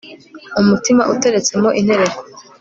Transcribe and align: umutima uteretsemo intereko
umutima 0.61 1.01
uteretsemo 1.13 1.67
intereko 1.81 2.21